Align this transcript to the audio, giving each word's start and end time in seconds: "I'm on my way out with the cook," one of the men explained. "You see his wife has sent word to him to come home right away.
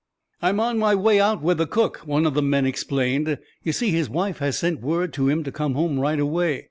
"I'm 0.41 0.59
on 0.59 0.79
my 0.79 0.95
way 0.95 1.19
out 1.19 1.43
with 1.43 1.59
the 1.59 1.67
cook," 1.67 1.97
one 2.05 2.25
of 2.25 2.33
the 2.33 2.41
men 2.41 2.65
explained. 2.65 3.37
"You 3.61 3.71
see 3.71 3.91
his 3.91 4.09
wife 4.09 4.39
has 4.39 4.57
sent 4.57 4.81
word 4.81 5.13
to 5.13 5.29
him 5.29 5.43
to 5.43 5.51
come 5.51 5.75
home 5.75 5.99
right 5.99 6.19
away. 6.19 6.59